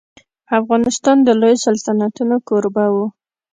[0.59, 2.95] افغانستان د لويو سلطنتونو کوربه و.